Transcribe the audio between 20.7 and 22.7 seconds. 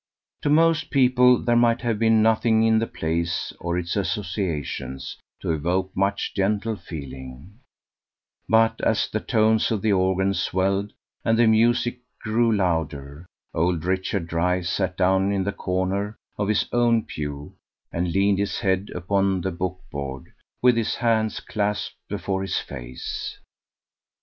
his hands clasped before his